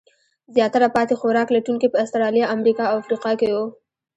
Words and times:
زیاتره 0.55 0.87
پاتې 0.95 1.13
خوراک 1.19 1.47
لټونکي 1.55 1.87
په 1.89 1.97
استرالیا، 2.05 2.45
امریکا 2.55 2.83
او 2.91 2.95
افریقا 3.01 3.31
کې 3.39 3.47
وو. 3.53 3.65